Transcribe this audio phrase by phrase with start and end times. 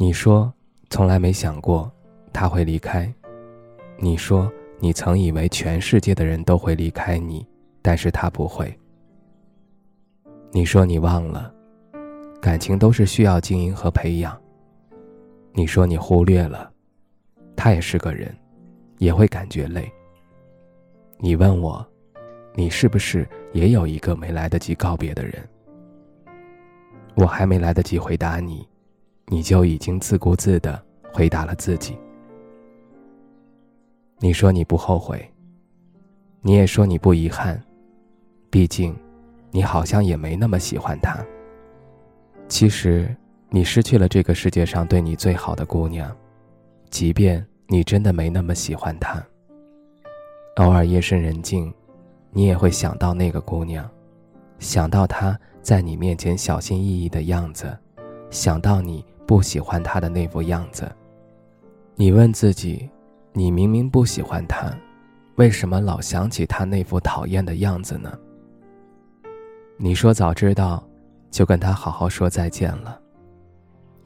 [0.00, 0.52] 你说
[0.90, 1.90] 从来没想过
[2.32, 3.12] 他会离开，
[3.98, 4.48] 你说
[4.78, 7.44] 你曾以为全世界的人都会离开你，
[7.82, 8.72] 但是他不会。
[10.52, 11.52] 你说你忘了，
[12.40, 14.40] 感情都是需要经营和培养。
[15.52, 16.70] 你说你忽略了，
[17.56, 18.32] 他也是个人，
[18.98, 19.90] 也会感觉累。
[21.18, 21.84] 你问我，
[22.54, 25.34] 你是不是也有一个没来得及告别的人？
[27.16, 28.64] 我还没来得及回答你。
[29.30, 31.96] 你就已经自顾自的回答了自己。
[34.18, 35.30] 你说你不后悔，
[36.40, 37.62] 你也说你不遗憾，
[38.50, 38.96] 毕竟，
[39.50, 41.24] 你好像也没那么喜欢他。
[42.48, 43.14] 其实，
[43.50, 46.10] 你失去了这个世界上对你最好的姑娘，
[46.90, 49.22] 即便你真的没那么喜欢她。
[50.56, 51.72] 偶尔夜深人静，
[52.30, 53.88] 你也会想到那个姑娘，
[54.58, 57.78] 想到她在你面前小心翼翼的样子，
[58.30, 59.04] 想到你。
[59.28, 60.90] 不喜欢他的那副样子，
[61.96, 62.88] 你问自己：
[63.34, 64.74] 你明明不喜欢他，
[65.36, 68.18] 为什么老想起他那副讨厌的样子呢？
[69.76, 70.82] 你说早知道，
[71.30, 72.98] 就跟他好好说再见了。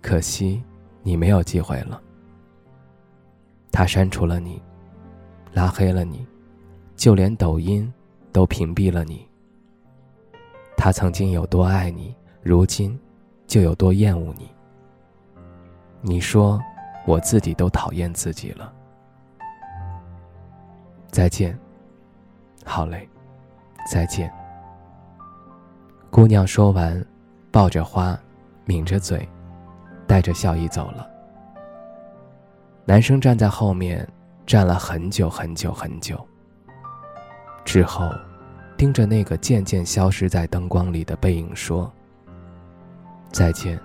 [0.00, 0.60] 可惜，
[1.04, 2.02] 你没有机会了。
[3.70, 4.60] 他删除了你，
[5.52, 6.26] 拉黑了你，
[6.96, 7.90] 就连抖音
[8.32, 9.24] 都屏蔽了你。
[10.76, 12.12] 他曾经有多爱你，
[12.42, 12.98] 如今
[13.46, 14.51] 就有多厌恶你。
[16.04, 16.60] 你说，
[17.06, 18.72] 我自己都讨厌自己了。
[21.12, 21.56] 再见。
[22.64, 23.08] 好嘞，
[23.88, 24.32] 再见。
[26.10, 27.04] 姑娘说完，
[27.52, 28.18] 抱着花，
[28.64, 29.28] 抿着嘴，
[30.06, 31.08] 带着笑意走了。
[32.84, 34.06] 男生站在后面，
[34.44, 36.20] 站了很久很久很久。
[37.64, 38.10] 之后，
[38.76, 41.90] 盯着那个渐渐消失在灯光里的背影说
[43.30, 43.78] ：“再见。”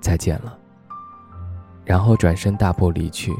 [0.00, 0.56] 再见了。
[1.90, 3.34] 然后转身大步离去，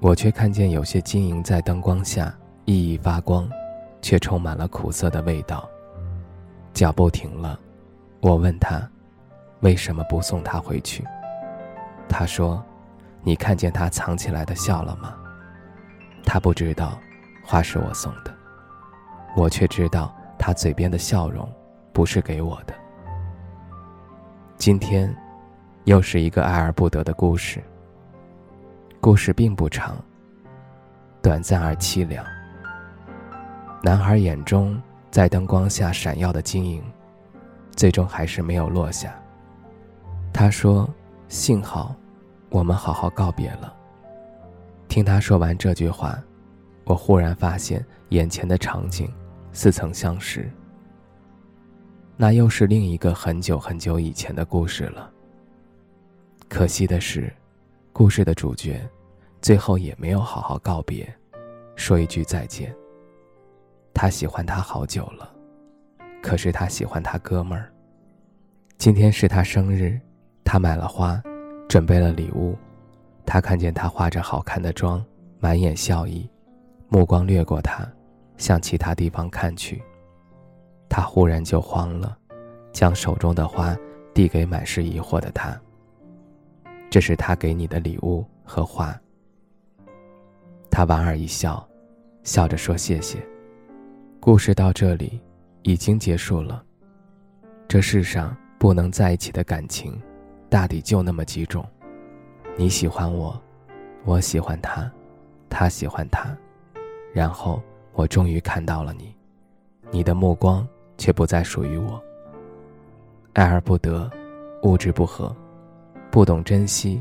[0.00, 2.30] 我却看见有些晶莹在灯光下
[2.66, 3.48] 熠熠发光，
[4.02, 5.66] 却充满了苦涩的味道。
[6.74, 7.58] 脚步停了，
[8.20, 8.86] 我问他，
[9.60, 11.02] 为什么不送他回去？
[12.06, 12.62] 他说
[13.24, 15.14] ：“你看见他藏起来的笑了吗？”
[16.22, 16.98] 他不知道，
[17.42, 18.34] 花是我送的，
[19.34, 21.50] 我却知道他嘴边的笑容
[21.94, 22.74] 不是给我的。
[24.58, 25.10] 今天。
[25.84, 27.60] 又是一个爱而不得的故事。
[29.02, 29.96] 故事并不长，
[31.22, 32.22] 短暂而凄凉。
[33.82, 34.78] 男孩眼中
[35.10, 36.84] 在灯光下闪耀的晶莹，
[37.74, 39.18] 最终还是没有落下。
[40.34, 40.86] 他说
[41.28, 41.96] ：“幸好，
[42.50, 43.74] 我们好好告别了。”
[44.86, 46.22] 听他说完这句话，
[46.84, 49.10] 我忽然发现眼前的场景
[49.50, 50.50] 似曾相识。
[52.18, 55.10] 那又是另一个很久很久以前的故事了。
[56.50, 57.32] 可惜的是，
[57.92, 58.80] 故事的主角，
[59.42, 61.12] 最后也没有好好告别，
[61.74, 62.74] 说一句再见。
[63.92, 65.30] 他喜欢他好久了，
[66.22, 67.70] 可是他喜欢他哥们儿。
[68.78, 70.00] 今天是他生日，
[70.44, 71.20] 他买了花，
[71.68, 72.56] 准备了礼物。
[73.26, 75.04] 他看见他化着好看的妆，
[75.38, 76.28] 满眼笑意，
[76.88, 77.86] 目光掠过他，
[78.36, 79.82] 向其他地方看去。
[80.88, 82.16] 他忽然就慌了，
[82.72, 83.76] 将手中的花
[84.14, 85.60] 递给满是疑惑的他。
[86.90, 88.94] 这是他给你的礼物和花。
[90.70, 91.66] 他莞尔一笑，
[92.24, 93.24] 笑着说：“谢谢。”
[94.18, 95.20] 故事到这里
[95.62, 96.62] 已经结束了。
[97.68, 100.00] 这世上不能在一起的感情，
[100.48, 101.64] 大抵就那么几种：
[102.56, 103.40] 你喜欢我，
[104.04, 104.90] 我喜欢他，
[105.48, 106.36] 他喜欢他，
[107.14, 107.62] 然后
[107.92, 109.14] 我终于看到了你，
[109.92, 110.66] 你的目光
[110.98, 112.02] 却不再属于我。
[113.34, 114.10] 爱而不得，
[114.64, 115.34] 物质不合。
[116.10, 117.00] 不懂珍惜，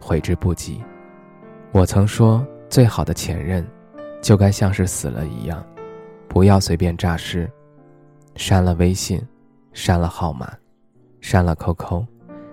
[0.00, 0.82] 悔之不及。
[1.72, 3.64] 我曾说，最好的前任，
[4.20, 5.64] 就该像是死了一样，
[6.28, 7.48] 不要随便诈尸，
[8.34, 9.24] 删了微信，
[9.72, 10.52] 删了号码，
[11.20, 12.04] 删了 QQ，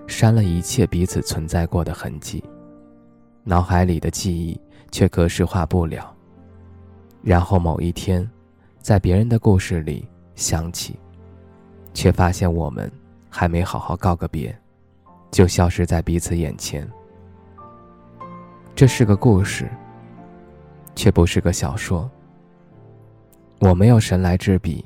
[0.06, 2.42] 删了一切彼此存在过的痕迹。
[3.42, 4.60] 脑海里的记忆
[4.92, 6.14] 却格式化不了。
[7.22, 8.28] 然后某一天，
[8.80, 10.06] 在别人的故事里
[10.36, 10.96] 想起，
[11.92, 12.90] 却发现我们
[13.28, 14.56] 还没好好告个别，
[15.30, 16.88] 就消失在彼此眼前。
[18.74, 19.68] 这是个故事，
[20.94, 22.10] 却不是个小说。
[23.60, 24.84] 我没有神来之笔，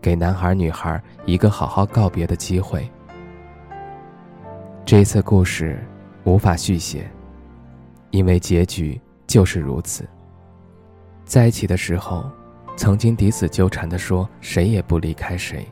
[0.00, 2.90] 给男孩女孩一个好好告别的机会。
[4.84, 5.82] 这一次故事
[6.24, 7.10] 无法续写，
[8.10, 10.06] 因为结局就是如此。
[11.24, 12.30] 在一起的时候，
[12.76, 15.64] 曾经彼此纠缠的说谁也不离开谁；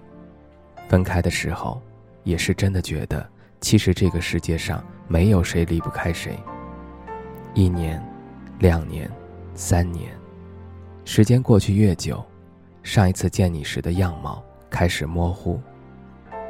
[0.88, 1.82] 分开的时候，
[2.22, 3.28] 也是真的觉得
[3.60, 6.38] 其实这个世界上没有谁离不开谁。
[7.54, 8.02] 一年，
[8.58, 9.10] 两年，
[9.54, 10.12] 三年，
[11.04, 12.24] 时间过去越久，
[12.82, 15.60] 上一次见你时的样貌开始模糊，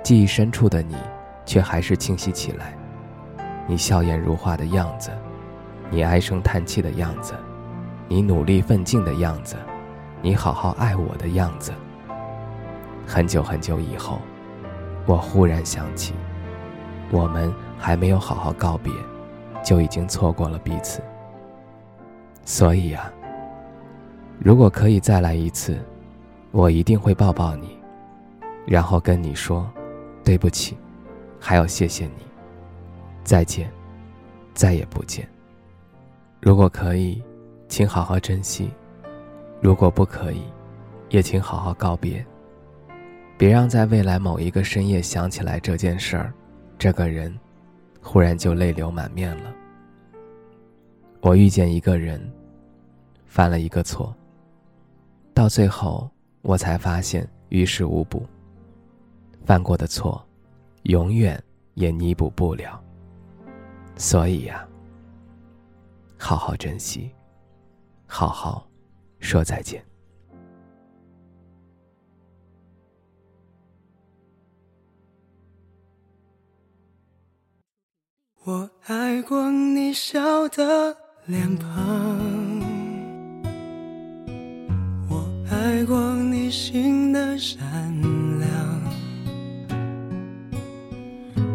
[0.02, 0.96] 记忆深处的你
[1.44, 2.76] 却还是清晰起来。
[3.66, 5.10] 你笑颜如花的样子，
[5.90, 7.34] 你唉声叹气的样子，
[8.08, 9.56] 你努力奋进的样子，
[10.22, 11.72] 你好好爱我的样子。
[13.06, 14.20] 很久很久以后，
[15.06, 16.14] 我忽然想起，
[17.10, 18.92] 我们还没有好好告别。
[19.62, 21.02] 就已经错过了彼此。
[22.46, 23.12] 所以啊，
[24.38, 25.78] 如果可以再来一次，
[26.50, 27.78] 我一定会抱抱你，
[28.66, 29.70] 然后跟你说
[30.24, 30.78] 对不起，
[31.38, 32.22] 还要谢谢你，
[33.22, 33.70] 再见，
[34.54, 35.28] 再也不见。
[36.40, 37.22] 如果可以，
[37.68, 38.70] 请好好珍惜；
[39.60, 40.42] 如果不可以，
[41.10, 42.24] 也请好好告别。
[43.36, 46.32] 别让在未来某一个深夜想起来这件事儿，
[46.80, 47.38] 这个人。
[48.02, 49.54] 忽然就泪流满面了。
[51.20, 52.18] 我遇见一个人，
[53.26, 54.16] 犯了一个错。
[55.34, 56.10] 到最后，
[56.40, 58.26] 我才发现于事无补。
[59.44, 60.26] 犯过的错，
[60.84, 61.38] 永远
[61.74, 62.82] 也弥补不了。
[63.96, 64.66] 所以呀，
[66.16, 67.10] 好好珍惜，
[68.06, 68.66] 好好
[69.18, 69.84] 说再见。
[78.42, 80.96] 我爱过你笑的
[81.26, 82.18] 脸庞，
[85.10, 87.60] 我爱过你心的善
[88.40, 88.48] 良。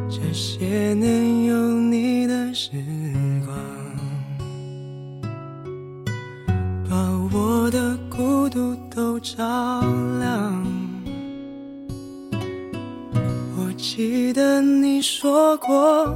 [0.07, 2.69] 这些年有你的时
[3.47, 3.57] 光，
[6.87, 6.95] 把
[7.35, 9.81] 我的孤独都照
[10.19, 10.63] 亮。
[13.57, 16.15] 我记得你说过。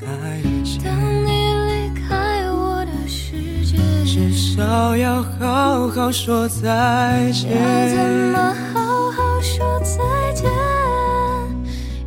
[0.00, 0.94] 而缘太浅，当
[1.26, 7.50] 你离开我的世界，至少要好好说再见。
[7.50, 7.58] 要
[7.88, 7.98] 怎
[8.32, 9.98] 么好好说再
[10.34, 10.48] 见？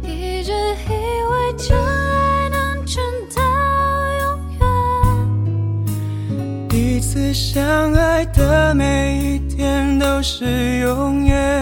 [0.04, 3.04] 一直以为真爱能真
[3.36, 3.42] 到
[4.22, 4.24] 永
[4.60, 4.62] 远，
[6.70, 11.61] 彼此相爱的每一天都是永远，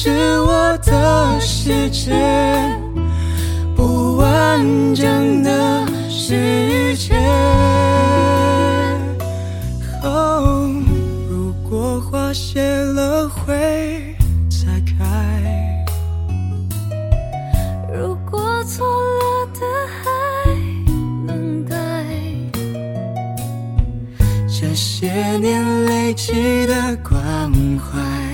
[0.00, 2.12] 是我的世界
[3.74, 7.16] 不完整的世界
[10.04, 10.70] oh
[11.28, 14.14] 如果花谢了会
[14.48, 15.84] 再开
[17.92, 19.60] 如果错了的
[19.98, 20.54] 还
[21.26, 21.76] 能改
[24.46, 28.27] 这些年累积的关怀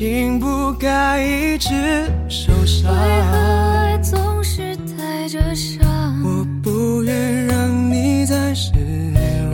[0.00, 2.98] 感情不该一直受伤，为
[3.30, 5.78] 何爱总是带着伤？
[6.24, 8.72] 我不愿让你再失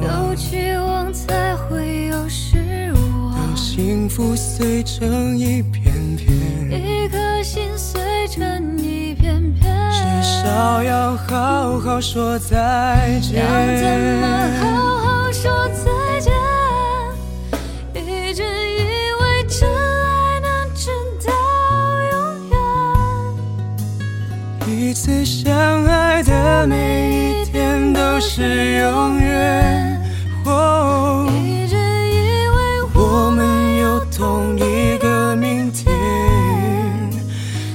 [0.03, 6.31] 望，有期望才会有失望，当幸福碎成一片片。
[6.71, 13.43] 一颗心碎成一片片，至少要好好说再见。
[13.43, 13.50] 要
[13.81, 16.33] 怎么好好说再见？
[28.37, 28.43] 是
[28.81, 29.99] 永远。
[30.45, 35.90] 哦，一直以为我们有同一个明天。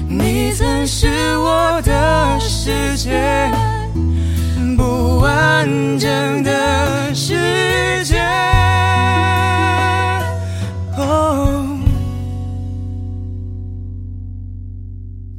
[0.07, 3.51] 你曾是我的世界，
[4.77, 8.19] 不完整的世界。
[10.95, 11.65] 哦，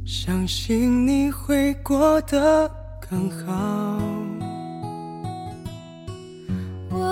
[0.05, 2.69] 相信你会过得
[3.09, 4.12] 更好。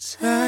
[0.00, 0.39] time.